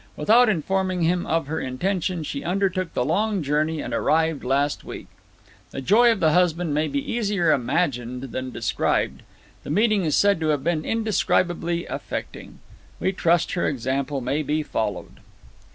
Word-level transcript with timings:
Without 0.17 0.49
informing 0.49 1.03
him 1.03 1.27
of 1.27 1.45
her 1.45 1.59
intention, 1.59 2.23
she 2.23 2.43
undertook 2.43 2.91
the 2.95 3.05
long 3.05 3.43
journey, 3.43 3.81
and 3.81 3.93
arrived 3.93 4.43
last 4.43 4.83
week. 4.83 5.05
The 5.69 5.79
joy 5.79 6.11
of 6.11 6.19
the 6.19 6.31
husband 6.31 6.73
may 6.73 6.87
be 6.87 7.11
easier 7.11 7.51
imagined 7.51 8.23
than 8.31 8.49
described. 8.49 9.21
The 9.61 9.69
meeting 9.69 10.03
is 10.03 10.17
said 10.17 10.39
to 10.39 10.47
have 10.47 10.63
been 10.63 10.85
indescribably 10.85 11.85
affecting. 11.85 12.57
We 12.99 13.11
trust 13.11 13.51
her 13.51 13.67
example 13.67 14.21
may 14.21 14.41
be 14.41 14.63
followed." 14.63 15.19